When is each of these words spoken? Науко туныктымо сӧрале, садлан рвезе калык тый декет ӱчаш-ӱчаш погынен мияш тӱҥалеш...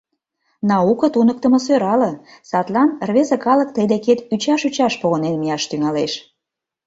Науко 0.69 1.07
туныктымо 1.13 1.59
сӧрале, 1.65 2.11
садлан 2.49 2.89
рвезе 3.07 3.37
калык 3.45 3.69
тый 3.75 3.85
декет 3.91 4.19
ӱчаш-ӱчаш 4.33 4.93
погынен 5.01 5.35
мияш 5.41 5.63
тӱҥалеш... 5.69 6.13